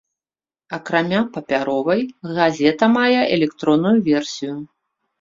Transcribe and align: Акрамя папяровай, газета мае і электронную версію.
Акрамя 0.77 1.19
папяровай, 1.35 2.01
газета 2.39 2.93
мае 2.97 3.07
і 3.13 3.31
электронную 3.39 3.97
версію. 4.13 4.53